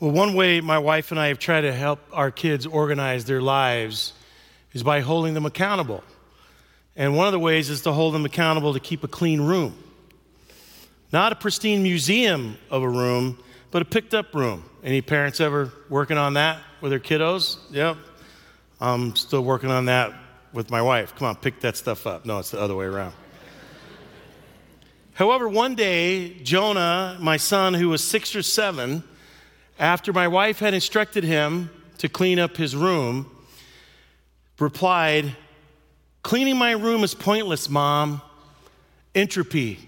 Well, 0.00 0.10
one 0.10 0.34
way 0.34 0.60
my 0.60 0.78
wife 0.78 1.12
and 1.12 1.20
I 1.20 1.28
have 1.28 1.38
tried 1.38 1.62
to 1.62 1.72
help 1.72 2.00
our 2.12 2.30
kids 2.30 2.66
organize 2.66 3.24
their 3.24 3.40
lives 3.40 4.12
is 4.72 4.82
by 4.82 5.00
holding 5.00 5.34
them 5.34 5.46
accountable. 5.46 6.02
And 6.96 7.16
one 7.16 7.26
of 7.26 7.32
the 7.32 7.38
ways 7.38 7.70
is 7.70 7.82
to 7.82 7.92
hold 7.92 8.12
them 8.14 8.24
accountable 8.24 8.72
to 8.74 8.80
keep 8.80 9.04
a 9.04 9.08
clean 9.08 9.40
room. 9.40 9.76
Not 11.12 11.32
a 11.32 11.36
pristine 11.36 11.82
museum 11.84 12.58
of 12.70 12.82
a 12.82 12.88
room, 12.88 13.38
but 13.70 13.82
a 13.82 13.84
picked 13.84 14.14
up 14.14 14.34
room. 14.34 14.64
Any 14.82 15.00
parents 15.00 15.40
ever 15.40 15.72
working 15.88 16.18
on 16.18 16.34
that 16.34 16.58
with 16.80 16.90
their 16.90 17.00
kiddos? 17.00 17.58
Yep. 17.70 17.96
I'm 18.80 19.14
still 19.14 19.44
working 19.44 19.70
on 19.70 19.84
that 19.84 20.12
with 20.52 20.70
my 20.70 20.82
wife. 20.82 21.14
Come 21.14 21.28
on, 21.28 21.36
pick 21.36 21.60
that 21.60 21.76
stuff 21.76 22.06
up. 22.06 22.26
No, 22.26 22.40
it's 22.40 22.50
the 22.50 22.60
other 22.60 22.74
way 22.74 22.86
around. 22.86 23.14
However, 25.12 25.48
one 25.48 25.76
day, 25.76 26.34
Jonah, 26.42 27.16
my 27.20 27.36
son, 27.36 27.74
who 27.74 27.88
was 27.88 28.02
six 28.02 28.34
or 28.34 28.42
seven, 28.42 29.04
after 29.78 30.12
my 30.12 30.28
wife 30.28 30.58
had 30.58 30.74
instructed 30.74 31.24
him 31.24 31.70
to 31.98 32.08
clean 32.08 32.38
up 32.38 32.56
his 32.56 32.76
room, 32.76 33.30
replied, 34.58 35.36
Cleaning 36.22 36.56
my 36.56 36.72
room 36.72 37.04
is 37.04 37.14
pointless, 37.14 37.68
mom. 37.68 38.22
Entropy. 39.14 39.78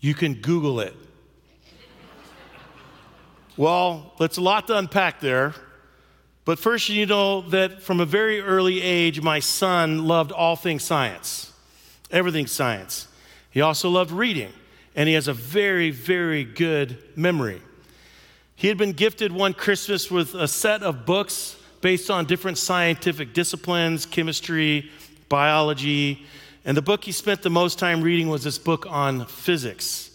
You 0.00 0.14
can 0.14 0.34
Google 0.34 0.80
it. 0.80 0.94
well, 3.56 4.14
that's 4.18 4.36
a 4.36 4.40
lot 4.40 4.66
to 4.68 4.78
unpack 4.78 5.20
there. 5.20 5.54
But 6.44 6.60
first, 6.60 6.88
you 6.88 7.06
know 7.06 7.40
that 7.50 7.82
from 7.82 7.98
a 7.98 8.04
very 8.04 8.40
early 8.40 8.80
age, 8.80 9.20
my 9.20 9.40
son 9.40 10.06
loved 10.06 10.30
all 10.30 10.54
things 10.54 10.84
science, 10.84 11.52
everything 12.10 12.46
science. 12.46 13.08
He 13.50 13.60
also 13.60 13.90
loved 13.90 14.12
reading, 14.12 14.52
and 14.94 15.08
he 15.08 15.14
has 15.16 15.26
a 15.26 15.32
very, 15.32 15.90
very 15.90 16.44
good 16.44 17.02
memory. 17.16 17.60
He 18.58 18.68
had 18.68 18.78
been 18.78 18.92
gifted 18.92 19.32
one 19.32 19.52
Christmas 19.52 20.10
with 20.10 20.34
a 20.34 20.48
set 20.48 20.82
of 20.82 21.04
books 21.04 21.56
based 21.82 22.10
on 22.10 22.24
different 22.24 22.56
scientific 22.56 23.34
disciplines 23.34 24.06
chemistry, 24.06 24.90
biology, 25.28 26.24
and 26.64 26.74
the 26.74 26.82
book 26.82 27.04
he 27.04 27.12
spent 27.12 27.42
the 27.42 27.50
most 27.50 27.78
time 27.78 28.00
reading 28.00 28.28
was 28.28 28.42
this 28.42 28.58
book 28.58 28.86
on 28.88 29.26
physics. 29.26 30.10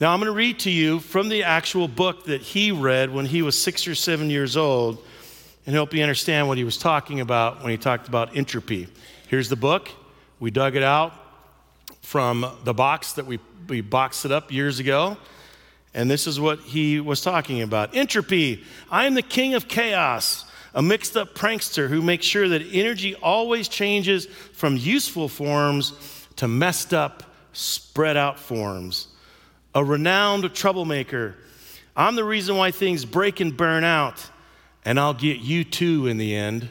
Now, 0.00 0.12
I'm 0.12 0.20
going 0.20 0.30
to 0.30 0.36
read 0.36 0.60
to 0.60 0.70
you 0.70 1.00
from 1.00 1.28
the 1.28 1.42
actual 1.42 1.88
book 1.88 2.26
that 2.26 2.40
he 2.40 2.70
read 2.70 3.12
when 3.12 3.26
he 3.26 3.42
was 3.42 3.60
six 3.60 3.88
or 3.88 3.96
seven 3.96 4.30
years 4.30 4.56
old 4.56 5.04
and 5.66 5.74
help 5.74 5.92
you 5.92 6.02
understand 6.02 6.46
what 6.46 6.58
he 6.58 6.64
was 6.64 6.78
talking 6.78 7.20
about 7.20 7.62
when 7.62 7.72
he 7.72 7.76
talked 7.76 8.06
about 8.06 8.36
entropy. 8.36 8.86
Here's 9.26 9.48
the 9.48 9.56
book. 9.56 9.90
We 10.38 10.52
dug 10.52 10.76
it 10.76 10.84
out 10.84 11.14
from 12.00 12.46
the 12.62 12.74
box 12.74 13.14
that 13.14 13.26
we, 13.26 13.40
we 13.68 13.80
boxed 13.80 14.24
it 14.24 14.30
up 14.30 14.52
years 14.52 14.78
ago. 14.78 15.16
And 15.96 16.10
this 16.10 16.26
is 16.26 16.38
what 16.38 16.60
he 16.60 17.00
was 17.00 17.22
talking 17.22 17.62
about 17.62 17.96
Entropy. 17.96 18.62
I 18.90 19.06
am 19.06 19.14
the 19.14 19.22
king 19.22 19.54
of 19.54 19.66
chaos, 19.66 20.44
a 20.74 20.82
mixed 20.82 21.16
up 21.16 21.34
prankster 21.34 21.88
who 21.88 22.02
makes 22.02 22.26
sure 22.26 22.46
that 22.50 22.62
energy 22.70 23.14
always 23.14 23.66
changes 23.66 24.26
from 24.52 24.76
useful 24.76 25.26
forms 25.26 25.94
to 26.36 26.48
messed 26.48 26.92
up, 26.92 27.22
spread 27.54 28.18
out 28.18 28.38
forms. 28.38 29.08
A 29.74 29.82
renowned 29.82 30.54
troublemaker. 30.54 31.34
I'm 31.96 32.14
the 32.14 32.24
reason 32.24 32.58
why 32.58 32.72
things 32.72 33.06
break 33.06 33.40
and 33.40 33.56
burn 33.56 33.82
out, 33.82 34.22
and 34.84 35.00
I'll 35.00 35.14
get 35.14 35.40
you 35.40 35.64
too 35.64 36.08
in 36.08 36.18
the 36.18 36.36
end. 36.36 36.68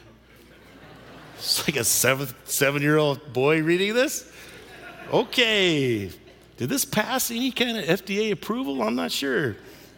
It's 1.36 1.66
like 1.66 1.76
a 1.76 1.84
seven, 1.84 2.28
seven 2.44 2.80
year 2.80 2.96
old 2.96 3.32
boy 3.32 3.60
reading 3.60 3.92
this. 3.92 4.30
Okay, 5.12 6.12
did 6.56 6.68
this 6.68 6.84
pass 6.84 7.30
any 7.30 7.50
kind 7.50 7.76
of 7.76 7.84
FDA 7.84 8.32
approval? 8.32 8.82
I'm 8.82 8.94
not 8.94 9.12
sure. 9.12 9.56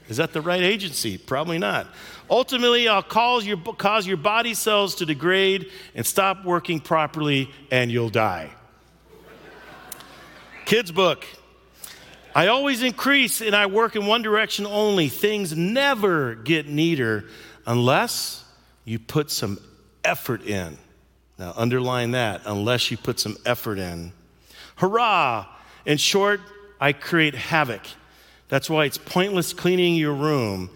Is 0.08 0.16
that 0.16 0.32
the 0.32 0.40
right 0.40 0.62
agency? 0.62 1.18
Probably 1.18 1.58
not. 1.58 1.86
Ultimately, 2.30 2.88
I'll 2.88 3.02
cause 3.02 3.46
your, 3.46 3.58
cause 3.58 4.06
your 4.06 4.16
body 4.16 4.54
cells 4.54 4.94
to 4.96 5.06
degrade 5.06 5.70
and 5.94 6.04
stop 6.04 6.44
working 6.44 6.80
properly, 6.80 7.50
and 7.70 7.90
you'll 7.90 8.08
die. 8.08 8.50
Kids' 10.64 10.90
book. 10.90 11.26
I 12.34 12.48
always 12.48 12.82
increase 12.82 13.40
and 13.40 13.56
I 13.56 13.66
work 13.66 13.96
in 13.96 14.06
one 14.06 14.22
direction 14.22 14.66
only. 14.66 15.08
Things 15.08 15.56
never 15.56 16.34
get 16.34 16.68
neater 16.68 17.24
unless 17.66 18.44
you 18.84 18.98
put 18.98 19.30
some 19.30 19.58
effort 20.04 20.42
in. 20.46 20.78
Now, 21.38 21.52
underline 21.56 22.12
that, 22.12 22.42
unless 22.44 22.90
you 22.90 22.96
put 22.96 23.18
some 23.18 23.36
effort 23.46 23.78
in. 23.78 24.12
Hurrah! 24.76 25.46
In 25.88 25.96
short, 25.96 26.42
I 26.78 26.92
create 26.92 27.34
havoc. 27.34 27.80
That's 28.48 28.68
why 28.68 28.84
it's 28.84 28.98
pointless 28.98 29.54
cleaning 29.54 29.94
your 29.94 30.12
room 30.12 30.68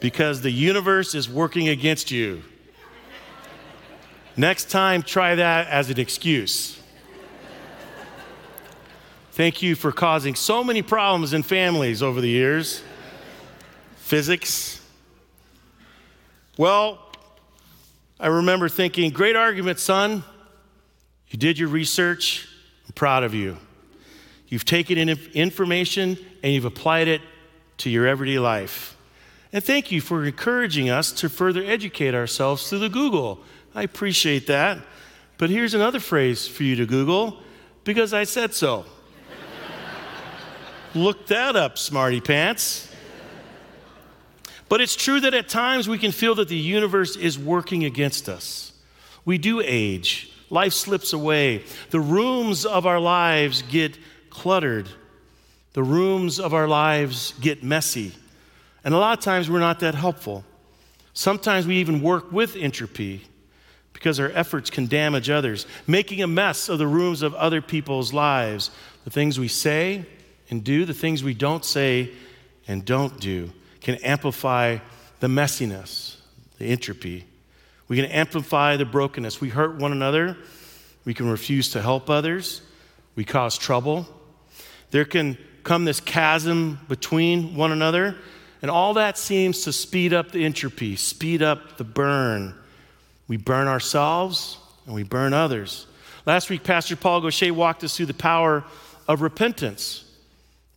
because 0.00 0.40
the 0.40 0.50
universe 0.50 1.14
is 1.14 1.28
working 1.28 1.68
against 1.68 2.10
you. 2.10 2.42
Next 4.34 4.70
time, 4.70 5.02
try 5.02 5.34
that 5.34 5.68
as 5.68 5.90
an 5.90 6.00
excuse. 6.00 6.80
Thank 9.32 9.60
you 9.60 9.74
for 9.74 9.92
causing 9.92 10.34
so 10.34 10.64
many 10.64 10.80
problems 10.80 11.34
in 11.34 11.42
families 11.42 12.02
over 12.02 12.22
the 12.22 12.28
years. 12.28 12.82
Physics. 13.96 14.80
Well, 16.56 16.98
I 18.18 18.28
remember 18.28 18.70
thinking, 18.70 19.10
great 19.10 19.36
argument, 19.36 19.80
son. 19.80 20.24
You 21.28 21.38
did 21.38 21.58
your 21.58 21.68
research. 21.68 22.48
I'm 22.86 22.94
proud 22.94 23.22
of 23.22 23.34
you. 23.34 23.58
You've 24.48 24.64
taken 24.64 24.98
in 24.98 25.08
information 25.34 26.16
and 26.42 26.52
you've 26.52 26.64
applied 26.64 27.08
it 27.08 27.20
to 27.78 27.90
your 27.90 28.06
everyday 28.06 28.38
life. 28.38 28.96
And 29.52 29.62
thank 29.62 29.90
you 29.90 30.00
for 30.00 30.24
encouraging 30.24 30.90
us 30.90 31.12
to 31.12 31.28
further 31.28 31.62
educate 31.64 32.14
ourselves 32.14 32.68
through 32.68 32.80
the 32.80 32.88
Google. 32.88 33.40
I 33.74 33.82
appreciate 33.82 34.46
that. 34.46 34.78
But 35.38 35.50
here's 35.50 35.74
another 35.74 36.00
phrase 36.00 36.48
for 36.48 36.62
you 36.62 36.76
to 36.76 36.86
Google 36.86 37.42
because 37.84 38.12
I 38.14 38.24
said 38.24 38.54
so. 38.54 38.84
Look 40.94 41.26
that 41.26 41.56
up, 41.56 41.78
smarty 41.78 42.20
pants. 42.20 42.90
But 44.68 44.80
it's 44.80 44.96
true 44.96 45.20
that 45.20 45.34
at 45.34 45.48
times 45.48 45.88
we 45.88 45.98
can 45.98 46.10
feel 46.10 46.34
that 46.36 46.48
the 46.48 46.56
universe 46.56 47.16
is 47.16 47.38
working 47.38 47.84
against 47.84 48.28
us. 48.28 48.72
We 49.24 49.38
do 49.38 49.60
age, 49.64 50.32
life 50.50 50.72
slips 50.72 51.12
away, 51.12 51.64
the 51.90 52.00
rooms 52.00 52.64
of 52.64 52.86
our 52.86 53.00
lives 53.00 53.62
get 53.62 53.96
cluttered. 54.36 54.88
The 55.72 55.82
rooms 55.82 56.38
of 56.38 56.54
our 56.54 56.68
lives 56.68 57.34
get 57.40 57.62
messy. 57.62 58.12
And 58.84 58.94
a 58.94 58.98
lot 58.98 59.18
of 59.18 59.24
times 59.24 59.50
we're 59.50 59.58
not 59.58 59.80
that 59.80 59.94
helpful. 59.94 60.44
Sometimes 61.14 61.66
we 61.66 61.76
even 61.76 62.02
work 62.02 62.30
with 62.30 62.54
entropy 62.54 63.22
because 63.94 64.20
our 64.20 64.30
efforts 64.34 64.68
can 64.68 64.86
damage 64.86 65.30
others, 65.30 65.66
making 65.86 66.22
a 66.22 66.26
mess 66.26 66.68
of 66.68 66.78
the 66.78 66.86
rooms 66.86 67.22
of 67.22 67.34
other 67.34 67.62
people's 67.62 68.12
lives. 68.12 68.70
The 69.04 69.10
things 69.10 69.40
we 69.40 69.48
say 69.48 70.04
and 70.50 70.62
do, 70.62 70.84
the 70.84 70.94
things 70.94 71.24
we 71.24 71.34
don't 71.34 71.64
say 71.64 72.12
and 72.68 72.84
don't 72.84 73.18
do, 73.18 73.50
can 73.80 73.96
amplify 73.96 74.78
the 75.20 75.28
messiness, 75.28 76.16
the 76.58 76.66
entropy. 76.66 77.24
We 77.88 77.96
can 77.96 78.04
amplify 78.06 78.76
the 78.76 78.84
brokenness. 78.84 79.40
We 79.40 79.48
hurt 79.48 79.76
one 79.76 79.92
another. 79.92 80.36
We 81.06 81.14
can 81.14 81.30
refuse 81.30 81.70
to 81.70 81.80
help 81.80 82.10
others. 82.10 82.60
We 83.14 83.24
cause 83.24 83.56
trouble. 83.56 84.06
There 84.90 85.04
can 85.04 85.36
come 85.64 85.84
this 85.84 86.00
chasm 86.00 86.80
between 86.88 87.56
one 87.56 87.72
another, 87.72 88.16
and 88.62 88.70
all 88.70 88.94
that 88.94 89.18
seems 89.18 89.62
to 89.64 89.72
speed 89.72 90.14
up 90.14 90.30
the 90.30 90.44
entropy, 90.44 90.96
speed 90.96 91.42
up 91.42 91.76
the 91.76 91.84
burn. 91.84 92.54
We 93.28 93.36
burn 93.36 93.66
ourselves 93.66 94.58
and 94.86 94.94
we 94.94 95.02
burn 95.02 95.32
others. 95.32 95.86
Last 96.24 96.50
week, 96.50 96.64
Pastor 96.64 96.96
Paul 96.96 97.20
Gaucher 97.20 97.52
walked 97.52 97.84
us 97.84 97.96
through 97.96 98.06
the 98.06 98.14
power 98.14 98.64
of 99.08 99.22
repentance. 99.22 100.04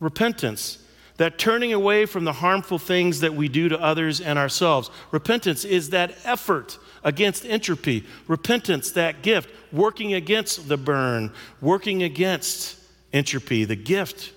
Repentance, 0.00 0.78
that 1.16 1.38
turning 1.38 1.72
away 1.72 2.06
from 2.06 2.24
the 2.24 2.32
harmful 2.32 2.78
things 2.78 3.20
that 3.20 3.34
we 3.34 3.48
do 3.48 3.68
to 3.68 3.80
others 3.80 4.20
and 4.20 4.38
ourselves. 4.38 4.90
Repentance 5.10 5.64
is 5.64 5.90
that 5.90 6.14
effort 6.24 6.78
against 7.04 7.44
entropy. 7.44 8.04
Repentance, 8.26 8.92
that 8.92 9.22
gift, 9.22 9.50
working 9.72 10.14
against 10.14 10.68
the 10.68 10.76
burn, 10.76 11.32
working 11.60 12.02
against 12.02 12.79
entropy, 13.12 13.64
the 13.64 13.76
gift 13.76 14.32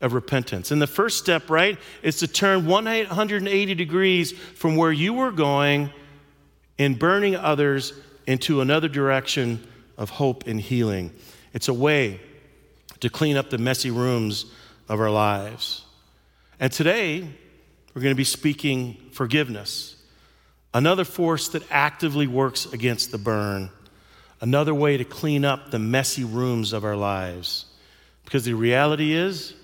of 0.00 0.12
repentance. 0.12 0.70
And 0.70 0.80
the 0.80 0.86
first 0.86 1.18
step, 1.18 1.50
right, 1.50 1.78
is 2.02 2.18
to 2.18 2.26
turn 2.26 2.66
180 2.66 3.74
degrees 3.74 4.32
from 4.32 4.76
where 4.76 4.92
you 4.92 5.14
were 5.14 5.30
going 5.30 5.90
in 6.78 6.94
burning 6.94 7.36
others 7.36 7.92
into 8.26 8.60
another 8.60 8.88
direction 8.88 9.66
of 9.98 10.10
hope 10.10 10.46
and 10.46 10.60
healing. 10.60 11.12
It's 11.52 11.68
a 11.68 11.74
way 11.74 12.20
to 13.00 13.10
clean 13.10 13.36
up 13.36 13.50
the 13.50 13.58
messy 13.58 13.90
rooms 13.90 14.46
of 14.88 15.00
our 15.00 15.10
lives. 15.10 15.84
And 16.58 16.72
today, 16.72 17.28
we're 17.94 18.02
going 18.02 18.14
to 18.14 18.16
be 18.16 18.24
speaking 18.24 18.96
forgiveness, 19.12 19.96
another 20.72 21.04
force 21.04 21.48
that 21.48 21.62
actively 21.70 22.26
works 22.26 22.66
against 22.72 23.10
the 23.10 23.18
burn, 23.18 23.70
another 24.40 24.74
way 24.74 24.96
to 24.96 25.04
clean 25.04 25.44
up 25.44 25.70
the 25.70 25.78
messy 25.78 26.24
rooms 26.24 26.72
of 26.72 26.84
our 26.84 26.96
lives. 26.96 27.66
Because 28.30 28.44
the 28.44 28.54
reality 28.54 29.12
is, 29.12 29.54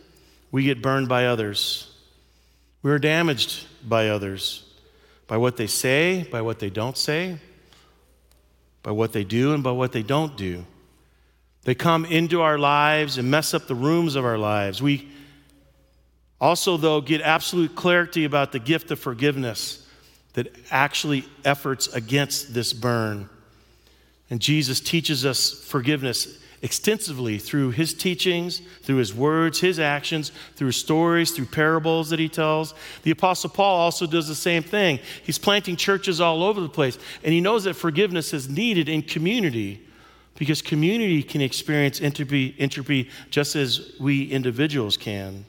we 0.51 0.65
get 0.65 0.83
burned 0.83 1.09
by 1.09 1.27
others. 1.27 1.89
We're 2.83 2.99
damaged 2.99 3.65
by 3.89 4.09
others. 4.09 4.65
by 5.27 5.37
what 5.37 5.57
they 5.57 5.67
say, 5.67 6.23
by 6.31 6.41
what 6.43 6.59
they 6.59 6.71
don't 6.71 6.97
say, 6.97 7.39
by 8.83 8.93
what 8.93 9.13
they 9.13 9.25
do, 9.25 9.55
and 9.55 9.63
by 9.63 9.73
what 9.73 9.93
they 9.93 10.03
don't 10.03 10.37
do. 10.37 10.65
They 11.65 11.75
come 11.75 12.05
into 12.05 12.43
our 12.43 12.59
lives 12.59 13.19
and 13.19 13.31
mess 13.31 13.53
up 13.53 13.67
the 13.67 13.75
rooms 13.75 14.15
of 14.15 14.25
our 14.25 14.39
lives. 14.39 14.81
We 14.81 15.09
also, 16.41 16.77
though, 16.77 17.01
get 17.01 17.21
absolute 17.23 17.75
clarity 17.75 18.25
about 18.25 18.53
the 18.53 18.61
gift 18.61 18.91
of 18.93 19.01
forgiveness 19.01 19.85
that 20.35 20.55
actually 20.71 21.25
efforts 21.45 21.89
against 21.89 22.55
this 22.55 22.73
burn. 22.73 23.29
And 24.31 24.41
Jesus 24.41 24.81
teaches 24.81 25.25
us 25.25 25.51
forgiveness 25.51 26.41
extensively 26.63 27.39
through 27.39 27.71
his 27.71 27.95
teachings, 27.95 28.61
through 28.83 28.97
his 28.97 29.15
words, 29.15 29.61
his 29.61 29.79
actions, 29.79 30.33
through 30.55 30.73
stories, 30.73 31.33
through 31.33 31.47
parables 31.47 32.11
that 32.11 32.19
he 32.19 32.29
tells. 32.29 32.75
The 33.03 33.11
Apostle 33.11 33.51
Paul 33.51 33.77
also 33.77 34.07
does 34.07 34.29
the 34.29 34.35
same 34.35 34.63
thing. 34.63 34.99
He's 35.23 35.39
planting 35.39 35.77
churches 35.77 36.21
all 36.21 36.43
over 36.43 36.61
the 36.61 36.69
place, 36.69 36.99
and 37.23 37.33
he 37.33 37.41
knows 37.41 37.65
that 37.65 37.75
forgiveness 37.75 38.33
is 38.33 38.49
needed 38.49 38.89
in 38.89 39.03
community 39.03 39.83
because 40.37 40.63
community 40.63 41.23
can 41.23 41.41
experience 41.41 42.01
entropy, 42.01 42.55
entropy 42.59 43.11
just 43.31 43.57
as 43.57 43.93
we 43.99 44.25
individuals 44.25 44.97
can. 44.97 45.45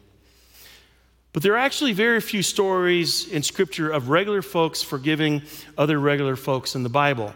But 1.34 1.44
there 1.44 1.54
are 1.54 1.58
actually 1.58 1.94
very 1.94 2.20
few 2.20 2.42
stories 2.42 3.28
in 3.28 3.44
Scripture 3.44 3.92
of 3.92 4.10
regular 4.10 4.42
folks 4.42 4.82
forgiving 4.82 5.44
other 5.78 6.00
regular 6.00 6.36
folks 6.36 6.74
in 6.74 6.84
the 6.84 6.90
Bible. 6.90 7.34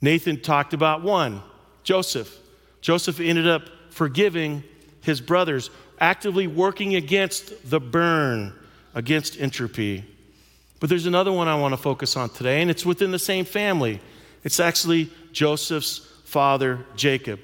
Nathan 0.00 0.40
talked 0.40 0.74
about 0.74 1.02
one, 1.02 1.42
Joseph. 1.82 2.36
Joseph 2.80 3.20
ended 3.20 3.46
up 3.46 3.62
forgiving 3.90 4.62
his 5.02 5.20
brothers, 5.20 5.70
actively 6.00 6.46
working 6.46 6.94
against 6.94 7.68
the 7.68 7.80
burn, 7.80 8.52
against 8.94 9.40
entropy. 9.40 10.04
But 10.80 10.88
there's 10.88 11.06
another 11.06 11.32
one 11.32 11.48
I 11.48 11.56
want 11.56 11.72
to 11.72 11.78
focus 11.78 12.16
on 12.16 12.30
today, 12.30 12.62
and 12.62 12.70
it's 12.70 12.86
within 12.86 13.10
the 13.10 13.18
same 13.18 13.44
family. 13.44 14.00
It's 14.44 14.60
actually 14.60 15.10
Joseph's 15.32 15.98
father, 16.24 16.84
Jacob. 16.94 17.40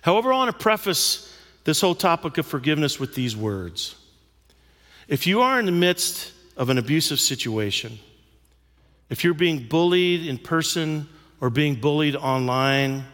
However, 0.00 0.32
I 0.32 0.36
want 0.36 0.52
to 0.52 0.62
preface 0.62 1.34
this 1.64 1.80
whole 1.80 1.94
topic 1.94 2.38
of 2.38 2.46
forgiveness 2.46 2.98
with 2.98 3.14
these 3.14 3.36
words. 3.36 3.94
If 5.06 5.26
you 5.26 5.42
are 5.42 5.58
in 5.58 5.66
the 5.66 5.72
midst 5.72 6.32
of 6.56 6.70
an 6.70 6.78
abusive 6.78 7.20
situation, 7.20 7.98
if 9.10 9.24
you're 9.24 9.34
being 9.34 9.66
bullied 9.66 10.26
in 10.26 10.38
person 10.38 11.08
or 11.40 11.50
being 11.50 11.74
bullied 11.74 12.16
online, 12.16 13.04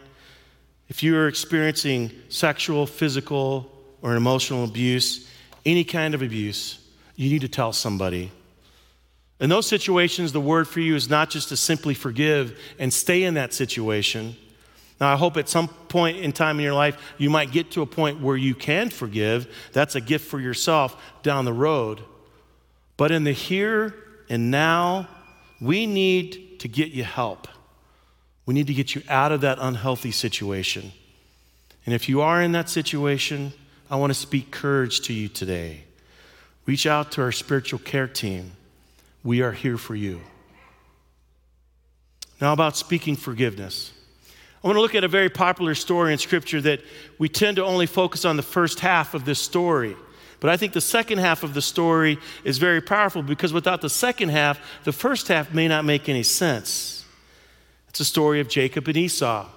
if 0.87 1.01
you 1.03 1.17
are 1.17 1.27
experiencing 1.27 2.11
sexual, 2.29 2.85
physical, 2.85 3.71
or 4.01 4.15
emotional 4.15 4.63
abuse, 4.63 5.29
any 5.65 5.83
kind 5.83 6.13
of 6.13 6.21
abuse, 6.21 6.79
you 7.15 7.29
need 7.29 7.41
to 7.41 7.47
tell 7.47 7.73
somebody. 7.73 8.31
In 9.39 9.49
those 9.49 9.67
situations, 9.67 10.31
the 10.31 10.41
word 10.41 10.67
for 10.67 10.79
you 10.79 10.95
is 10.95 11.09
not 11.09 11.29
just 11.29 11.49
to 11.49 11.57
simply 11.57 11.93
forgive 11.93 12.59
and 12.79 12.93
stay 12.93 13.23
in 13.23 13.33
that 13.33 13.53
situation. 13.53 14.35
Now, 15.01 15.11
I 15.11 15.17
hope 15.17 15.35
at 15.35 15.49
some 15.49 15.67
point 15.67 16.17
in 16.17 16.31
time 16.31 16.57
in 16.57 16.63
your 16.63 16.73
life, 16.73 16.97
you 17.17 17.29
might 17.29 17.51
get 17.51 17.71
to 17.71 17.81
a 17.81 17.85
point 17.85 18.21
where 18.21 18.37
you 18.37 18.55
can 18.55 18.89
forgive. 18.89 19.53
That's 19.73 19.95
a 19.95 20.01
gift 20.01 20.29
for 20.29 20.39
yourself 20.39 20.95
down 21.21 21.43
the 21.43 21.53
road. 21.53 22.01
But 22.95 23.11
in 23.11 23.25
the 23.25 23.33
here 23.33 23.93
and 24.29 24.51
now, 24.51 25.09
we 25.59 25.85
need 25.85 26.59
to 26.59 26.67
get 26.67 26.91
you 26.91 27.03
help. 27.03 27.47
We 28.45 28.53
need 28.53 28.67
to 28.67 28.73
get 28.73 28.95
you 28.95 29.01
out 29.09 29.31
of 29.31 29.41
that 29.41 29.57
unhealthy 29.59 30.11
situation. 30.11 30.91
And 31.85 31.93
if 31.93 32.07
you 32.09 32.21
are 32.21 32.41
in 32.41 32.51
that 32.53 32.69
situation, 32.69 33.53
I 33.89 33.95
want 33.97 34.11
to 34.11 34.19
speak 34.19 34.51
courage 34.51 35.01
to 35.01 35.13
you 35.13 35.27
today. 35.27 35.83
Reach 36.65 36.85
out 36.85 37.11
to 37.13 37.21
our 37.21 37.31
spiritual 37.31 37.79
care 37.79 38.07
team. 38.07 38.53
We 39.23 39.41
are 39.41 39.51
here 39.51 39.77
for 39.77 39.95
you. 39.95 40.21
Now, 42.41 42.53
about 42.53 42.75
speaking 42.75 43.15
forgiveness. 43.15 43.91
I 44.63 44.67
want 44.67 44.77
to 44.77 44.81
look 44.81 44.95
at 44.95 45.03
a 45.03 45.07
very 45.07 45.29
popular 45.29 45.75
story 45.75 46.11
in 46.11 46.17
Scripture 46.17 46.59
that 46.61 46.81
we 47.19 47.29
tend 47.29 47.57
to 47.57 47.63
only 47.63 47.85
focus 47.85 48.25
on 48.25 48.35
the 48.35 48.43
first 48.43 48.79
half 48.79 49.13
of 49.13 49.23
this 49.23 49.39
story. 49.39 49.95
But 50.39 50.49
I 50.49 50.57
think 50.57 50.73
the 50.73 50.81
second 50.81 51.19
half 51.19 51.43
of 51.43 51.53
the 51.53 51.61
story 51.61 52.17
is 52.43 52.57
very 52.57 52.81
powerful 52.81 53.21
because 53.21 53.53
without 53.53 53.81
the 53.81 53.89
second 53.89 54.29
half, 54.29 54.59
the 54.83 54.91
first 54.91 55.27
half 55.27 55.53
may 55.53 55.67
not 55.67 55.85
make 55.85 56.09
any 56.09 56.23
sense. 56.23 56.94
It's 57.95 58.01
a 58.01 58.03
story 58.03 58.41
of 58.41 58.49
Jacob 58.49 58.89
and 58.89 58.97
Esau. 58.97 59.47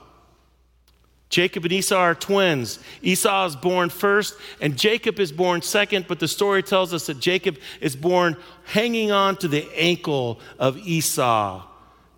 Jacob 1.29 1.65
and 1.65 1.73
Esau 1.73 1.97
are 1.97 2.15
twins. 2.15 2.79
Esau 3.03 3.47
is 3.47 3.57
born 3.57 3.91
first, 3.91 4.37
and 4.61 4.79
Jacob 4.79 5.19
is 5.19 5.33
born 5.33 5.61
second, 5.61 6.07
but 6.07 6.21
the 6.21 6.29
story 6.29 6.63
tells 6.63 6.95
us 6.95 7.07
that 7.07 7.19
Jacob 7.19 7.59
is 7.81 7.97
born 7.97 8.37
hanging 8.67 9.11
on 9.11 9.35
to 9.39 9.49
the 9.49 9.69
ankle 9.75 10.39
of 10.57 10.79
Esau, 10.79 11.67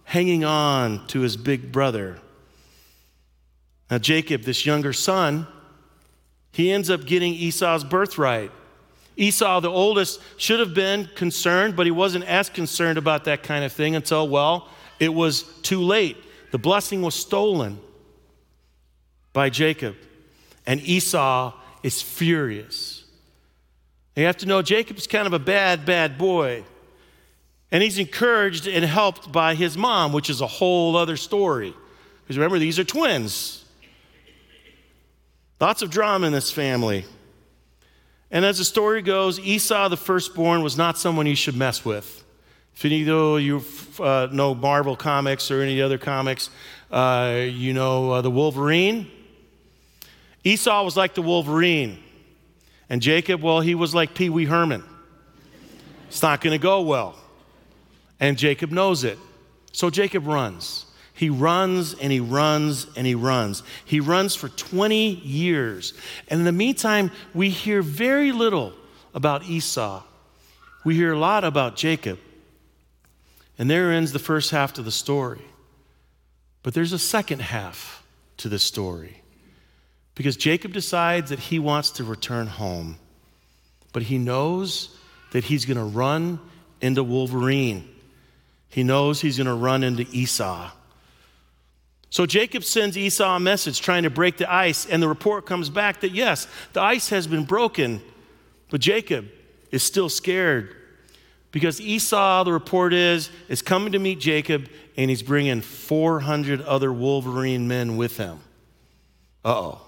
hanging 0.05 0.45
on 0.45 1.07
to 1.07 1.21
his 1.21 1.39
big 1.39 1.73
brother. 1.73 2.19
Now, 3.91 3.97
Jacob, 3.97 4.43
this 4.43 4.67
younger 4.67 4.93
son, 4.93 5.47
he 6.53 6.71
ends 6.71 6.91
up 6.91 7.07
getting 7.07 7.33
Esau's 7.33 7.83
birthright. 7.83 8.51
Esau, 9.17 9.61
the 9.61 9.71
oldest, 9.71 10.21
should 10.37 10.61
have 10.61 10.75
been 10.75 11.09
concerned, 11.15 11.77
but 11.77 11.87
he 11.87 11.91
wasn't 11.91 12.27
as 12.27 12.51
concerned 12.51 12.99
about 12.99 13.25
that 13.25 13.43
kind 13.43 13.65
of 13.65 13.73
thing 13.73 13.97
until, 13.97 14.29
well, 14.29 14.69
it 15.01 15.13
was 15.13 15.43
too 15.63 15.81
late. 15.81 16.17
The 16.53 16.59
blessing 16.59 17.03
was 17.03 17.15
stolen 17.15 17.81
by 19.33 19.51
Jacob. 19.51 19.97
And 20.67 20.81
Esau 20.81 21.55
is 21.83 22.03
furious. 22.03 23.05
You 24.15 24.27
have 24.27 24.37
to 24.39 24.47
know 24.47 24.61
Jacob's 24.61 25.07
kind 25.07 25.27
of 25.27 25.33
a 25.33 25.39
bad, 25.39 25.87
bad 25.87 26.19
boy. 26.19 26.65
And 27.73 27.83
he's 27.83 27.99
encouraged 27.99 28.67
and 28.67 28.85
helped 28.85 29.33
by 29.33 29.55
his 29.55 29.77
mom, 29.77 30.13
which 30.13 30.29
is 30.29 30.41
a 30.41 30.47
whole 30.47 30.97
other 30.97 31.17
story. 31.17 31.75
Because 32.23 32.37
remember, 32.37 32.59
these 32.59 32.79
are 32.79 32.85
twins. 32.85 33.65
Lots 35.61 35.83
of 35.83 35.91
drama 35.91 36.27
in 36.27 36.33
this 36.33 36.51
family. 36.51 37.05
And 38.31 38.45
as 38.45 38.59
the 38.59 38.65
story 38.65 39.03
goes, 39.03 39.39
Esau, 39.39 39.89
the 39.89 39.97
firstborn, 39.97 40.63
was 40.63 40.77
not 40.77 40.99
someone 40.99 41.27
you 41.27 41.35
should 41.35 41.57
mess 41.57 41.85
with. 41.85 42.25
If 42.75 42.85
any 42.85 43.09
of 43.09 43.41
you 43.41 43.63
uh, 43.99 44.29
know 44.33 44.55
Marvel 44.55 44.97
comics 44.97 45.51
or 45.51 45.61
any 45.61 45.83
other 45.83 45.99
comics, 45.99 46.51
uh, 46.91 47.45
you 47.47 47.73
know 47.73 48.13
uh, 48.13 48.21
the 48.23 48.31
Wolverine. 48.31 49.11
Esau 50.45 50.85
was 50.85 50.97
like 50.97 51.15
the 51.15 51.23
Wolverine. 51.23 52.03
And 52.89 53.01
Jacob, 53.01 53.43
well, 53.43 53.61
he 53.61 53.75
was 53.75 53.95
like 53.95 54.15
Pee 54.15 54.31
Wee 54.31 54.47
Herman. 54.47 54.83
It's 56.09 56.23
not 56.23 56.41
going 56.41 56.53
to 56.53 56.63
go 56.63 56.81
well. 56.81 57.15
And 58.19 58.37
Jacob 58.37 58.73
knows 58.73 59.05
it. 59.05 59.19
So 59.73 59.91
Jacob 59.91 60.27
runs. 60.27 60.87
He 61.15 61.31
runs 61.31 61.95
and 61.95 62.11
he 62.11 62.19
runs 62.19 62.87
and 62.97 63.07
he 63.07 63.15
runs. 63.15 63.63
He 63.85 64.01
runs 64.01 64.35
for 64.35 64.49
20 64.49 65.17
years. 65.17 65.95
And 66.29 66.41
in 66.41 66.45
the 66.45 66.53
meantime, 66.53 67.11
we 67.35 67.51
hear 67.51 67.83
very 67.83 68.33
little 68.33 68.73
about 69.15 69.45
Esau. 69.45 70.03
We 70.85 70.95
hear 70.97 71.13
a 71.13 71.19
lot 71.19 71.45
about 71.45 71.77
Jacob. 71.77 72.19
And 73.61 73.69
there 73.69 73.93
ends 73.93 74.13
the 74.13 74.19
first 74.19 74.53
half 74.53 74.79
of 74.79 74.87
the 74.87 74.91
story. 74.91 75.43
But 76.63 76.73
there's 76.73 76.95
a 76.95 76.99
second 76.99 77.43
half 77.43 78.03
to 78.39 78.49
this 78.49 78.63
story. 78.63 79.23
Because 80.15 80.39
Jacob 80.39 80.73
decides 80.73 81.29
that 81.29 81.39
he 81.39 81.59
wants 81.59 81.91
to 81.91 82.05
return 82.05 82.47
home. 82.47 82.97
But 83.93 84.05
he 84.05 84.17
knows 84.17 84.97
that 85.33 85.45
he's 85.45 85.67
going 85.67 85.77
to 85.77 85.85
run 85.85 86.41
into 86.81 87.05
Wolverine. 87.05 87.87
He 88.71 88.83
knows 88.83 89.21
he's 89.21 89.37
going 89.37 89.47
to 89.47 89.53
run 89.53 89.85
into 89.85 90.07
Esau. 90.11 90.71
So 92.09 92.25
Jacob 92.25 92.65
sends 92.65 92.97
Esau 92.97 93.37
a 93.37 93.41
message 93.41 93.83
trying 93.83 94.05
to 94.05 94.11
break 94.11 94.39
the 94.39 94.51
ice, 94.51 94.87
and 94.87 95.03
the 95.03 95.09
report 95.09 95.45
comes 95.45 95.69
back 95.69 96.01
that 96.01 96.13
yes, 96.13 96.49
the 96.73 96.81
ice 96.81 97.11
has 97.11 97.27
been 97.27 97.45
broken, 97.45 98.01
but 98.71 98.81
Jacob 98.81 99.29
is 99.71 99.83
still 99.83 100.09
scared 100.09 100.75
because 101.53 101.81
Esau, 101.81 102.45
the 102.45 102.53
report 102.53 102.93
is, 102.93 103.31
is 103.49 103.63
coming 103.63 103.93
to 103.93 103.99
meet 103.99 104.21
Jacob 104.21 104.69
and 104.97 105.11
he's 105.11 105.23
bringing 105.23 105.61
400 105.61 106.63
other 106.63 106.93
Wolverine 106.93 107.67
men 107.67 107.97
with 107.97 108.17
him. 108.17 108.41
Uh 109.45 109.49
oh. 109.49 109.81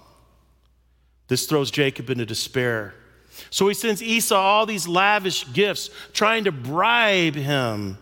This 1.27 1.45
throws 1.45 1.71
Jacob 1.71 2.09
into 2.09 2.25
despair. 2.25 2.93
So 3.49 3.67
he 3.67 3.73
sends 3.73 4.03
Esau 4.03 4.35
all 4.35 4.65
these 4.65 4.87
lavish 4.87 5.51
gifts, 5.53 5.89
trying 6.13 6.43
to 6.43 6.51
bribe 6.51 7.35
him. 7.35 7.97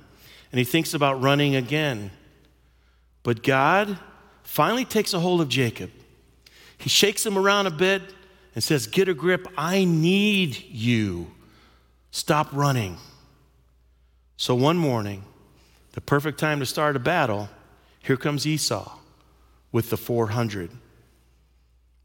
And 0.52 0.60
he 0.60 0.66
thinks 0.66 0.94
about 0.94 1.22
running 1.22 1.56
again. 1.56 2.12
But 3.24 3.44
God 3.44 3.98
finally 4.44 4.86
takes 4.86 5.14
a 5.14 5.20
hold 5.20 5.40
of 5.40 5.48
Jacob. 5.48 5.92
He 6.78 6.90
shakes 6.90 7.26
him 7.26 7.38
around 7.38 7.68
a 7.68 7.72
bit 7.72 8.02
and 8.56 8.64
says, 8.64 8.88
Get 8.88 9.08
a 9.08 9.14
grip. 9.14 9.48
I 9.58 9.86
need 9.86 10.58
you. 10.70 11.32
Stop 12.10 12.50
running. 12.52 12.98
So 14.42 14.56
one 14.56 14.78
morning, 14.78 15.24
the 15.92 16.02
perfect 16.02 16.40
time 16.40 16.62
to 16.62 16.66
start 16.66 16.96
a 16.96 17.00
battle, 17.00 17.48
here 18.00 18.18
comes 18.18 18.48
Esau 18.48 18.92
with 19.72 19.92
the 19.92 19.98
400. 19.98 20.72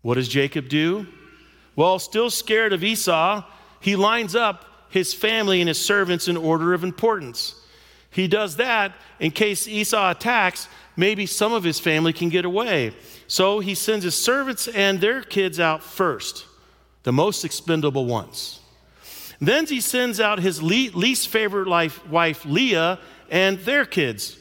What 0.03 0.17
does 0.17 0.29
Jacob 0.29 0.69
do? 0.69 1.07
Well, 1.77 1.99
still 1.99 2.29
scared 2.29 2.75
of 2.75 2.85
Esau, 2.85 3.43
he 3.81 3.97
lines 3.97 4.37
up 4.37 4.67
his 4.91 5.15
family 5.15 5.63
and 5.63 5.69
his 5.69 5.83
servants 5.83 6.29
in 6.29 6.37
order 6.37 6.75
of 6.75 6.85
importance. 6.85 7.59
He 8.11 8.29
does 8.29 8.57
that 8.57 8.93
in 9.19 9.31
case 9.31 9.67
Esau 9.67 10.11
attacks, 10.11 10.69
maybe 10.95 11.25
some 11.25 11.55
of 11.55 11.65
his 11.65 11.81
family 11.81 12.13
can 12.13 12.29
get 12.29 12.45
away. 12.45 12.95
So 13.29 13.61
he 13.61 13.75
sends 13.75 14.05
his 14.05 14.15
servants 14.15 14.69
and 14.69 15.01
their 15.01 15.23
kids 15.23 15.59
out 15.59 15.83
first, 15.83 16.45
the 17.03 17.15
most 17.15 17.47
expendable 17.47 18.05
ones. 18.05 18.61
Then 19.41 19.67
he 19.67 19.81
sends 19.81 20.21
out 20.21 20.39
his 20.41 20.63
least 20.63 21.29
favorite 21.29 21.69
wife, 21.69 22.45
Leah, 22.45 22.99
and 23.31 23.59
their 23.61 23.85
kids. 23.85 24.39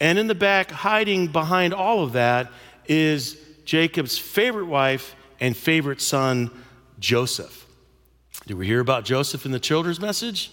And 0.00 0.18
in 0.18 0.26
the 0.26 0.34
back, 0.34 0.70
hiding 0.70 1.28
behind 1.28 1.74
all 1.74 2.02
of 2.02 2.12
that, 2.12 2.50
is 2.86 3.36
Jacob's 3.64 4.16
favorite 4.16 4.66
wife 4.66 5.14
and 5.38 5.56
favorite 5.56 6.00
son, 6.00 6.50
Joseph. 6.98 7.66
Did 8.46 8.56
we 8.56 8.66
hear 8.66 8.80
about 8.80 9.04
Joseph 9.04 9.44
in 9.44 9.52
the 9.52 9.60
children's 9.60 10.00
message? 10.00 10.50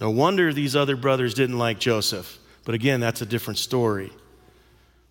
No 0.00 0.10
wonder 0.10 0.52
these 0.52 0.74
other 0.74 0.96
brothers 0.96 1.34
didn't 1.34 1.58
like 1.58 1.78
Joseph. 1.78 2.38
But 2.64 2.74
again, 2.74 3.00
that's 3.00 3.20
a 3.20 3.26
different 3.26 3.58
story. 3.58 4.10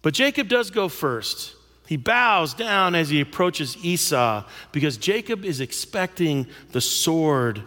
But 0.01 0.13
Jacob 0.15 0.47
does 0.47 0.71
go 0.71 0.89
first. 0.89 1.55
He 1.89 1.98
bows 1.98 2.53
down 2.53 2.93
as 2.93 3.10
he 3.10 3.19
approaches 3.19 3.75
Esau 3.84 4.43
because 4.72 4.96
Jacob 4.96 5.43
is 5.43 5.60
expecting 5.60 6.46
the 6.72 6.81
sword. 6.81 7.63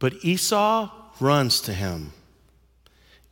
But 0.00 0.14
Esau 0.24 0.90
runs 1.20 1.60
to 1.60 1.72
him. 1.72 2.12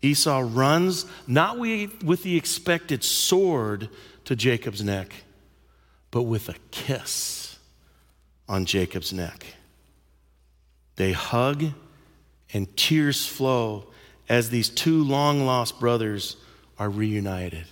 Esau 0.01 0.49
runs 0.49 1.07
not 1.27 1.59
with 1.59 2.23
the 2.23 2.37
expected 2.37 3.03
sword 3.03 3.89
to 4.27 4.37
Jacob's 4.37 4.85
neck, 4.85 5.13
but 6.13 6.23
with 6.23 6.49
a 6.49 6.55
kiss 6.71 7.59
on 8.49 8.65
Jacob's 8.65 9.13
neck. 9.13 9.45
They 10.95 11.11
hug 11.11 11.65
and 12.53 12.77
tears 12.77 13.27
flow 13.27 13.89
as 14.29 14.51
these 14.51 14.69
two 14.69 15.03
long 15.03 15.45
lost 15.45 15.81
brothers 15.81 16.37
are 16.79 16.89
reunited. 16.89 17.67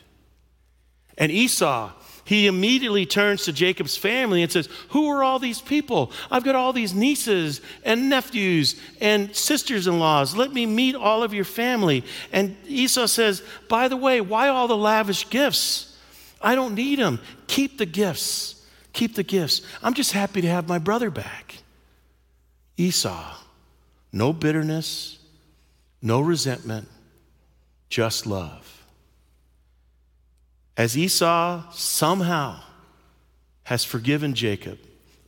And 1.19 1.33
Esau, 1.33 1.93
he 2.25 2.49
immediately 2.49 3.07
turns 3.07 3.45
to 3.45 3.53
Jacob's 3.53 3.97
family 3.97 4.43
and 4.43 4.51
says, 4.51 4.69
Who 4.89 5.09
are 5.09 5.23
all 5.23 5.39
these 5.39 5.61
people? 5.61 6.11
I've 6.31 6.45
got 6.45 6.57
all 6.57 6.73
these 6.73 6.93
nieces 6.93 7.61
and 7.85 8.11
nephews 8.11 8.81
and 9.01 9.35
sisters 9.35 9.87
in 9.87 9.99
laws. 9.99 10.37
Let 10.37 10.53
me 10.53 10.67
meet 10.67 10.97
all 10.97 11.23
of 11.23 11.33
your 11.33 11.45
family. 11.45 12.05
And 12.33 12.57
Esau 12.67 13.07
says, 13.07 13.43
By 13.69 13.89
the 13.89 13.97
way, 13.97 14.21
why 14.21 14.49
all 14.49 14.67
the 14.67 14.77
lavish 14.77 15.31
gifts? 15.31 15.97
I 16.43 16.55
don't 16.55 16.75
need 16.75 16.99
them. 16.99 17.21
Keep 17.47 17.79
the 17.79 17.87
gifts. 17.87 18.67
Keep 18.93 19.15
the 19.15 19.23
gifts. 19.23 19.63
I'm 19.83 19.95
just 19.95 20.13
happy 20.13 20.41
to 20.41 20.49
have 20.49 20.69
my 20.69 20.79
brother 20.79 21.11
back. 21.11 21.59
Esau, 22.77 23.37
no 24.13 24.33
bitterness, 24.33 25.19
no 26.03 26.21
resentment, 26.21 26.89
just 27.89 28.27
love 28.27 28.86
as 30.77 30.97
Esau 30.97 31.71
somehow 31.73 32.61
has 33.65 33.85
forgiven 33.85 34.35
Jacob 34.35 34.79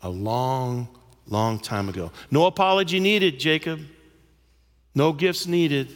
a 0.03 0.09
long, 0.09 0.89
long 1.27 1.59
time 1.59 1.89
ago. 1.89 2.13
No 2.31 2.47
apology 2.47 3.01
needed, 3.01 3.41
Jacob. 3.41 3.81
No 4.95 5.13
gifts 5.13 5.47
needed. 5.47 5.93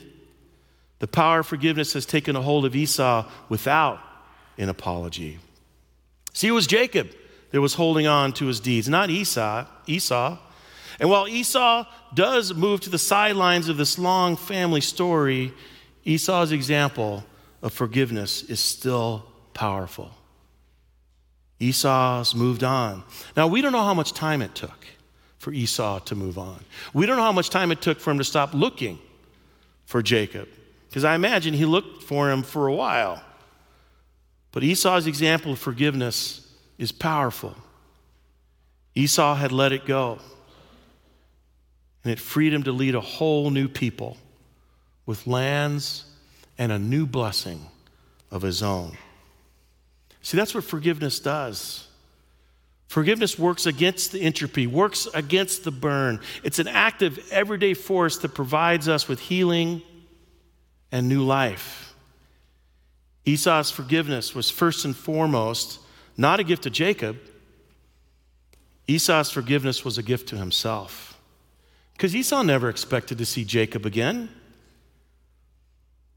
The 0.98 1.06
power 1.06 1.40
of 1.40 1.46
forgiveness 1.46 1.92
has 1.92 2.06
taken 2.06 2.36
a 2.36 2.42
hold 2.42 2.64
of 2.64 2.74
Esau 2.74 3.28
without 3.48 4.00
an 4.58 4.68
apology. 4.68 5.38
See, 6.32 6.48
it 6.48 6.52
was 6.52 6.66
Jacob 6.66 7.10
that 7.50 7.60
was 7.60 7.74
holding 7.74 8.06
on 8.06 8.32
to 8.34 8.46
his 8.46 8.60
deeds, 8.60 8.88
not 8.88 9.10
Esau. 9.10 9.66
Esau. 9.86 10.38
And 10.98 11.10
while 11.10 11.28
Esau 11.28 11.84
does 12.14 12.54
move 12.54 12.80
to 12.82 12.90
the 12.90 12.98
sidelines 12.98 13.68
of 13.68 13.76
this 13.76 13.98
long 13.98 14.36
family 14.36 14.80
story, 14.80 15.52
Esau's 16.04 16.52
example 16.52 17.24
of 17.60 17.72
forgiveness 17.72 18.42
is 18.44 18.60
still 18.60 19.26
powerful. 19.54 20.10
Esau's 21.60 22.34
moved 22.34 22.64
on. 22.64 23.04
Now, 23.36 23.46
we 23.46 23.62
don't 23.62 23.72
know 23.72 23.84
how 23.84 23.94
much 23.94 24.12
time 24.12 24.42
it 24.42 24.54
took 24.54 24.86
for 25.38 25.52
Esau 25.52 26.00
to 26.00 26.14
move 26.14 26.38
on. 26.38 26.64
We 26.92 27.06
don't 27.06 27.16
know 27.16 27.22
how 27.22 27.32
much 27.32 27.50
time 27.50 27.72
it 27.72 27.80
took 27.80 28.00
for 28.00 28.10
him 28.10 28.18
to 28.18 28.24
stop 28.24 28.54
looking 28.54 28.98
for 29.86 30.02
Jacob, 30.02 30.48
because 30.88 31.04
I 31.04 31.14
imagine 31.14 31.54
he 31.54 31.64
looked 31.64 32.02
for 32.02 32.30
him 32.30 32.42
for 32.42 32.66
a 32.66 32.74
while. 32.74 33.22
But 34.52 34.62
Esau's 34.62 35.06
example 35.06 35.52
of 35.52 35.58
forgiveness 35.58 36.46
is 36.78 36.92
powerful. 36.92 37.56
Esau 38.94 39.34
had 39.34 39.52
let 39.52 39.72
it 39.72 39.86
go, 39.86 40.18
and 42.04 42.12
it 42.12 42.18
freed 42.18 42.52
him 42.52 42.62
to 42.64 42.72
lead 42.72 42.94
a 42.94 43.00
whole 43.00 43.50
new 43.50 43.68
people 43.68 44.16
with 45.06 45.26
lands 45.26 46.04
and 46.58 46.70
a 46.70 46.78
new 46.78 47.06
blessing 47.06 47.66
of 48.30 48.42
his 48.42 48.62
own. 48.62 48.96
See, 50.22 50.36
that's 50.36 50.54
what 50.54 50.64
forgiveness 50.64 51.18
does. 51.20 51.86
Forgiveness 52.88 53.38
works 53.38 53.66
against 53.66 54.12
the 54.12 54.20
entropy, 54.20 54.66
works 54.66 55.08
against 55.14 55.64
the 55.64 55.70
burn. 55.70 56.20
It's 56.44 56.58
an 56.58 56.68
active, 56.68 57.18
everyday 57.30 57.74
force 57.74 58.18
that 58.18 58.34
provides 58.34 58.88
us 58.88 59.08
with 59.08 59.18
healing 59.18 59.82
and 60.92 61.08
new 61.08 61.24
life. 61.24 61.94
Esau's 63.24 63.70
forgiveness 63.70 64.34
was 64.34 64.50
first 64.50 64.84
and 64.84 64.96
foremost 64.96 65.80
not 66.16 66.40
a 66.40 66.44
gift 66.44 66.64
to 66.64 66.70
Jacob. 66.70 67.18
Esau's 68.86 69.30
forgiveness 69.30 69.84
was 69.84 69.96
a 69.96 70.02
gift 70.02 70.28
to 70.28 70.36
himself. 70.36 71.18
Because 71.94 72.14
Esau 72.14 72.42
never 72.42 72.68
expected 72.68 73.18
to 73.18 73.24
see 73.24 73.44
Jacob 73.44 73.86
again. 73.86 74.28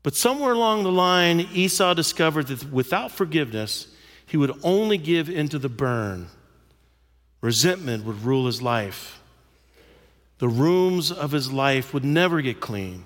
But 0.04 0.16
somewhere 0.16 0.54
along 0.54 0.84
the 0.84 0.92
line, 0.92 1.48
Esau 1.54 1.94
discovered 1.94 2.48
that 2.48 2.72
without 2.72 3.12
forgiveness, 3.12 3.88
he 4.26 4.38
would 4.38 4.52
only 4.64 4.98
give 4.98 5.30
into 5.30 5.60
the 5.60 5.70
burn. 5.70 6.28
Resentment 7.42 8.06
would 8.06 8.24
rule 8.24 8.48
his 8.48 8.62
life. 8.62 9.22
The 10.40 10.48
rooms 10.50 11.12
of 11.12 11.32
his 11.32 11.52
life 11.52 11.94
would 11.94 12.04
never 12.04 12.42
get 12.42 12.60
clean. 12.60 13.06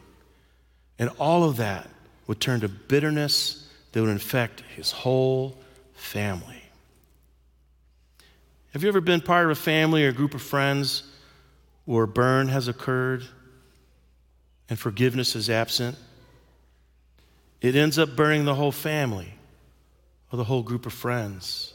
And 0.98 1.10
all 1.20 1.44
of 1.44 1.58
that 1.58 1.90
would 2.28 2.40
turn 2.40 2.62
to 2.62 2.70
bitterness 2.70 3.68
that 3.92 4.02
would 4.02 4.10
infect 4.10 4.62
his 4.76 4.92
whole 4.92 5.58
family. 5.94 6.62
Have 8.74 8.84
you 8.84 8.90
ever 8.90 9.02
been 9.02 9.22
part 9.22 9.46
of 9.46 9.52
a 9.52 9.56
family 9.56 10.06
or 10.06 10.10
a 10.10 10.14
group 10.14 10.34
of 10.34 10.42
friends 10.42 11.04
where 11.86 12.06
burn 12.06 12.48
has 12.50 12.68
occurred 12.68 13.24
and 14.70 14.78
forgiveness 14.78 15.36
is 15.36 15.50
absent? 15.50 15.98
It 17.62 17.76
ends 17.76 17.98
up 17.98 18.16
burning 18.16 18.46
the 18.46 18.56
whole 18.56 18.72
family 18.72 19.34
or 20.32 20.38
the 20.38 20.44
whole 20.44 20.64
group 20.64 20.86
of 20.86 20.94
friends. 20.94 21.74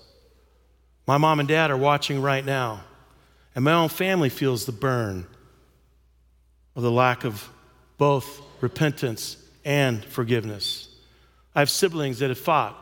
My 1.07 1.19
mom 1.19 1.41
and 1.41 1.49
dad 1.49 1.71
are 1.71 1.77
watching 1.77 2.23
right 2.23 2.45
now, 2.45 2.83
and 3.55 3.65
my 3.65 3.73
own 3.73 3.89
family 3.89 4.29
feels 4.31 4.65
the 4.65 4.73
burn 4.73 5.27
of 6.77 6.83
the 6.83 6.91
lack 6.91 7.25
of 7.25 7.49
both 7.99 8.41
repentance 8.61 9.37
and 9.65 10.05
forgiveness. 10.05 10.89
I 11.55 11.61
have 11.61 11.71
siblings 11.71 12.19
that 12.19 12.31
have 12.31 12.39
fought 12.39 12.77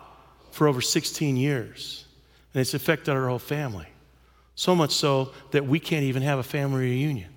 for 0.52 0.68
over 0.68 0.80
16 0.80 1.36
years, 1.36 2.06
and 2.54 2.60
it's 2.60 2.74
affected 2.74 3.12
our 3.12 3.28
whole 3.28 3.38
family. 3.38 3.86
So 4.54 4.74
much 4.74 4.92
so 4.92 5.32
that 5.50 5.66
we 5.66 5.80
can't 5.80 6.04
even 6.04 6.22
have 6.22 6.38
a 6.38 6.42
family 6.42 6.80
reunion. 6.80 7.30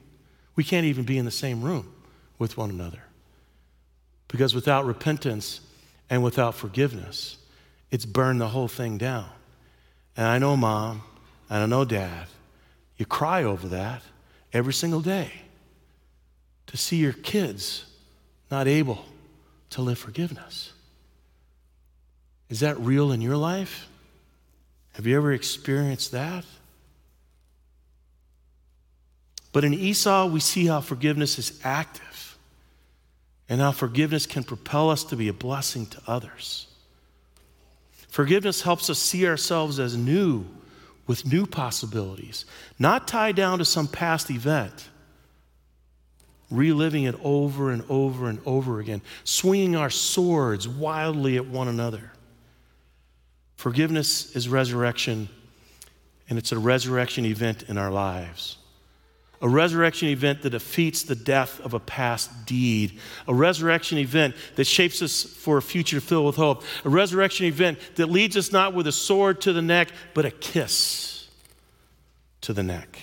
We 0.55 0.63
can't 0.63 0.85
even 0.85 1.03
be 1.03 1.17
in 1.17 1.25
the 1.25 1.31
same 1.31 1.61
room 1.61 1.91
with 2.37 2.57
one 2.57 2.69
another. 2.69 3.01
Because 4.27 4.53
without 4.53 4.85
repentance 4.85 5.61
and 6.09 6.23
without 6.23 6.55
forgiveness, 6.55 7.37
it's 7.95 8.05
burned 8.05 8.41
the 8.41 8.49
whole 8.49 8.67
thing 8.67 8.97
down. 8.97 9.25
And 10.17 10.27
I 10.27 10.37
know, 10.37 10.57
mom, 10.57 11.01
and 11.49 11.63
I 11.63 11.65
know, 11.65 11.85
dad, 11.85 12.27
you 12.97 13.05
cry 13.05 13.43
over 13.43 13.69
that 13.69 14.01
every 14.51 14.73
single 14.73 14.99
day 14.99 15.31
to 16.67 16.75
see 16.75 16.97
your 16.97 17.13
kids 17.13 17.85
not 18.51 18.67
able 18.67 19.05
to 19.69 19.81
live 19.81 19.97
forgiveness. 19.97 20.73
Is 22.49 22.59
that 22.59 22.77
real 22.81 23.13
in 23.13 23.21
your 23.21 23.37
life? 23.37 23.87
Have 24.95 25.07
you 25.07 25.15
ever 25.15 25.31
experienced 25.31 26.11
that? 26.11 26.43
But 29.53 29.63
in 29.63 29.73
Esau, 29.73 30.27
we 30.27 30.41
see 30.41 30.65
how 30.65 30.81
forgiveness 30.81 31.39
is 31.39 31.61
active 31.63 32.37
and 33.47 33.61
how 33.61 33.71
forgiveness 33.71 34.25
can 34.25 34.43
propel 34.43 34.89
us 34.89 35.05
to 35.05 35.15
be 35.15 35.29
a 35.29 35.33
blessing 35.33 35.85
to 35.85 36.01
others. 36.05 36.67
Forgiveness 38.15 38.61
helps 38.61 38.89
us 38.89 38.97
see 38.97 39.27
ourselves 39.27 39.77
as 39.77 39.97
new 39.97 40.45
with 41.05 41.25
new 41.25 41.45
possibilities, 41.45 42.45
not 42.79 43.09
tied 43.09 43.35
down 43.35 43.57
to 43.59 43.65
some 43.65 43.89
past 43.89 44.31
event, 44.31 44.87
reliving 46.49 47.03
it 47.03 47.15
over 47.21 47.71
and 47.71 47.83
over 47.89 48.29
and 48.29 48.39
over 48.45 48.79
again, 48.79 49.01
swinging 49.25 49.75
our 49.75 49.89
swords 49.89 50.65
wildly 50.65 51.35
at 51.35 51.45
one 51.45 51.67
another. 51.67 52.13
Forgiveness 53.57 54.33
is 54.33 54.47
resurrection, 54.47 55.27
and 56.29 56.39
it's 56.39 56.53
a 56.53 56.57
resurrection 56.57 57.25
event 57.25 57.63
in 57.63 57.77
our 57.77 57.91
lives. 57.91 58.55
A 59.41 59.49
resurrection 59.49 60.07
event 60.09 60.41
that 60.41 60.51
defeats 60.51 61.03
the 61.03 61.15
death 61.15 61.59
of 61.61 61.73
a 61.73 61.79
past 61.79 62.45
deed, 62.45 62.99
a 63.27 63.33
resurrection 63.33 63.97
event 63.97 64.35
that 64.55 64.65
shapes 64.65 65.01
us 65.01 65.23
for 65.23 65.57
a 65.57 65.61
future 65.61 65.99
filled 65.99 66.25
with 66.25 66.35
hope, 66.35 66.63
a 66.83 66.89
resurrection 66.89 67.45
event 67.45 67.79
that 67.95 68.07
leads 68.07 68.37
us 68.37 68.51
not 68.51 68.73
with 68.73 68.87
a 68.87 68.91
sword 68.91 69.41
to 69.41 69.53
the 69.53 69.61
neck, 69.61 69.89
but 70.13 70.25
a 70.25 70.31
kiss 70.31 71.27
to 72.41 72.53
the 72.53 72.63
neck. 72.63 72.99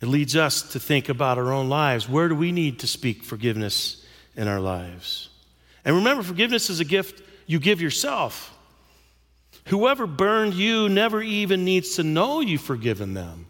It 0.00 0.06
leads 0.06 0.34
us 0.34 0.62
to 0.72 0.80
think 0.80 1.08
about 1.08 1.38
our 1.38 1.52
own 1.52 1.68
lives. 1.68 2.08
Where 2.08 2.28
do 2.28 2.34
we 2.34 2.52
need 2.52 2.78
to 2.80 2.86
speak 2.86 3.22
forgiveness 3.22 4.04
in 4.34 4.48
our 4.48 4.60
lives? 4.60 5.28
And 5.84 5.96
remember, 5.96 6.22
forgiveness 6.22 6.70
is 6.70 6.80
a 6.80 6.84
gift 6.84 7.22
you 7.46 7.58
give 7.58 7.80
yourself. 7.80 8.56
Whoever 9.66 10.06
burned 10.06 10.54
you 10.54 10.88
never 10.88 11.22
even 11.22 11.64
needs 11.64 11.96
to 11.96 12.02
know 12.02 12.40
you've 12.40 12.60
forgiven 12.60 13.14
them. 13.14 13.46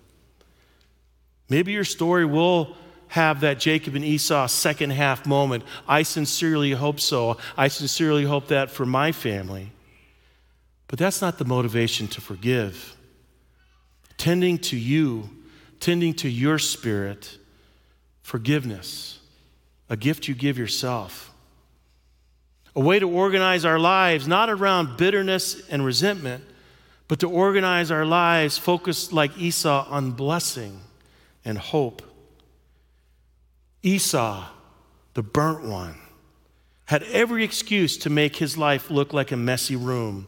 Maybe 1.48 1.72
your 1.72 1.84
story 1.84 2.24
will 2.24 2.76
have 3.08 3.40
that 3.40 3.58
Jacob 3.58 3.96
and 3.96 4.04
Esau 4.04 4.46
second 4.46 4.90
half 4.90 5.26
moment. 5.26 5.64
I 5.88 6.02
sincerely 6.02 6.72
hope 6.72 7.00
so. 7.00 7.38
I 7.56 7.68
sincerely 7.68 8.24
hope 8.24 8.48
that 8.48 8.70
for 8.70 8.86
my 8.86 9.10
family. 9.12 9.72
But 10.86 10.98
that's 10.98 11.20
not 11.20 11.38
the 11.38 11.44
motivation 11.44 12.06
to 12.08 12.20
forgive. 12.20 12.96
Tending 14.16 14.58
to 14.58 14.76
you, 14.76 15.28
tending 15.80 16.14
to 16.14 16.28
your 16.28 16.58
spirit, 16.58 17.38
forgiveness, 18.22 19.18
a 19.88 19.96
gift 19.96 20.28
you 20.28 20.34
give 20.34 20.56
yourself 20.56 21.29
a 22.76 22.80
way 22.80 22.98
to 22.98 23.08
organize 23.08 23.64
our 23.64 23.78
lives, 23.78 24.28
not 24.28 24.48
around 24.48 24.96
bitterness 24.96 25.68
and 25.68 25.84
resentment, 25.84 26.44
but 27.08 27.18
to 27.20 27.28
organize 27.28 27.90
our 27.90 28.04
lives 28.04 28.56
focused 28.56 29.12
like 29.12 29.36
Esau 29.36 29.86
on 29.88 30.12
blessing 30.12 30.80
and 31.44 31.58
hope. 31.58 32.02
Esau, 33.82 34.46
the 35.14 35.22
burnt 35.22 35.64
one, 35.64 35.96
had 36.84 37.02
every 37.04 37.42
excuse 37.44 37.96
to 37.98 38.10
make 38.10 38.36
his 38.36 38.56
life 38.56 38.90
look 38.90 39.12
like 39.12 39.32
a 39.32 39.36
messy 39.36 39.76
room 39.76 40.26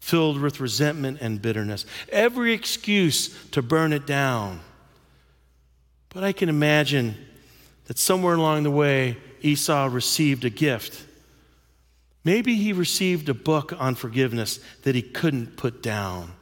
filled 0.00 0.40
with 0.40 0.60
resentment 0.60 1.18
and 1.20 1.40
bitterness, 1.40 1.86
every 2.10 2.52
excuse 2.52 3.34
to 3.50 3.62
burn 3.62 3.92
it 3.92 4.06
down. 4.06 4.60
But 6.10 6.24
I 6.24 6.32
can 6.32 6.48
imagine 6.48 7.16
that 7.86 7.98
somewhere 7.98 8.34
along 8.34 8.64
the 8.64 8.70
way, 8.70 9.16
Esau 9.40 9.88
received 9.90 10.44
a 10.44 10.50
gift 10.50 11.05
Maybe 12.26 12.56
he 12.56 12.72
received 12.72 13.28
a 13.28 13.34
book 13.34 13.72
on 13.78 13.94
forgiveness 13.94 14.58
that 14.82 14.96
he 14.96 15.02
couldn't 15.02 15.56
put 15.56 15.80
down. 15.80 16.32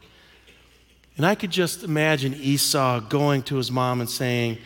And 1.18 1.26
I 1.26 1.34
could 1.34 1.50
just 1.50 1.84
imagine 1.84 2.32
Esau 2.32 3.00
going 3.00 3.42
to 3.42 3.56
his 3.56 3.70
mom 3.70 4.00
and 4.00 4.08
saying, 4.08 4.56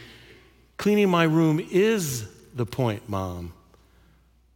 Cleaning 0.76 1.10
my 1.10 1.24
room 1.24 1.58
is 1.72 2.28
the 2.54 2.64
point, 2.64 3.08
mom. 3.08 3.52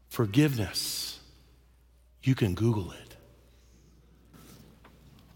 Forgiveness. 0.09 1.19
You 2.23 2.37
can 2.37 2.55
Google 2.55 2.93
it. 2.93 3.17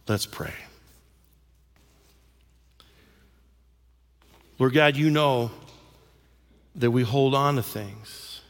Let's 0.06 0.26
pray. 0.26 0.54
Lord 4.60 4.74
God, 4.74 4.94
you 4.94 5.10
know 5.10 5.50
that 6.76 6.92
we 6.92 7.02
hold 7.02 7.34
on 7.34 7.56
to 7.56 7.64
things. 7.64 8.42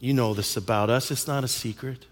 You 0.00 0.12
know 0.12 0.34
this 0.34 0.56
about 0.56 0.90
us, 0.90 1.12
it's 1.12 1.28
not 1.28 1.44
a 1.44 1.48
secret. 1.48 2.04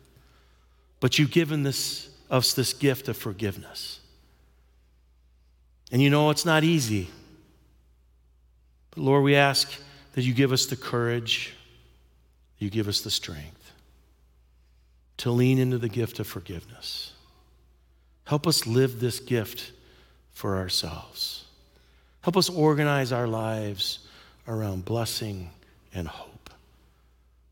But 1.04 1.18
you've 1.18 1.32
given 1.32 1.64
this, 1.64 2.08
us 2.30 2.54
this 2.54 2.72
gift 2.72 3.08
of 3.08 3.16
forgiveness. 3.18 4.00
And 5.92 6.00
you 6.00 6.08
know 6.08 6.30
it's 6.30 6.46
not 6.46 6.64
easy. 6.64 7.10
But 8.90 9.02
Lord, 9.02 9.22
we 9.22 9.36
ask 9.36 9.70
that 10.14 10.22
you 10.22 10.32
give 10.32 10.50
us 10.50 10.64
the 10.64 10.76
courage, 10.76 11.52
you 12.56 12.70
give 12.70 12.88
us 12.88 13.02
the 13.02 13.10
strength 13.10 13.72
to 15.18 15.30
lean 15.30 15.58
into 15.58 15.76
the 15.76 15.90
gift 15.90 16.20
of 16.20 16.26
forgiveness. 16.26 17.12
Help 18.24 18.46
us 18.46 18.66
live 18.66 18.98
this 18.98 19.20
gift 19.20 19.72
for 20.32 20.56
ourselves. 20.56 21.44
Help 22.22 22.38
us 22.38 22.48
organize 22.48 23.12
our 23.12 23.28
lives 23.28 24.08
around 24.48 24.86
blessing 24.86 25.50
and 25.92 26.08
hope. 26.08 26.48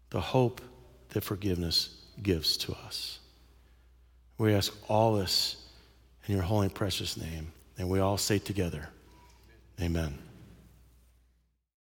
The 0.09 0.23
hope 0.23 0.63
that 1.11 1.23
forgiveness 1.23 1.95
gives 2.23 2.57
to 2.57 2.73
us. 2.87 3.19
We 4.39 4.55
ask 4.55 4.73
all 4.89 5.15
this 5.15 5.57
in 6.27 6.35
your 6.35 6.43
holy 6.43 6.67
and 6.67 6.75
precious 6.75 7.17
name. 7.17 7.53
And 7.79 7.89
we 7.89 8.01
all 8.01 8.19
say 8.19 8.39
together, 8.39 8.89
Amen. 9.81 10.19